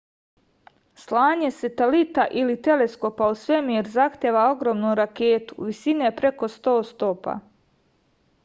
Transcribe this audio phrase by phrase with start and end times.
[1.01, 7.41] slanje satelita ili teleskopa u svemir zahteva ogromnu raketu visine preko 100 stopa